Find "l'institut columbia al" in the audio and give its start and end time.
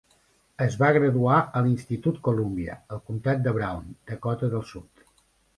1.67-3.05